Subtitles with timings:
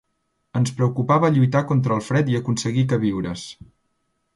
[0.59, 3.49] Ens preocupava lluitar contra el fred i aconseguir queviures.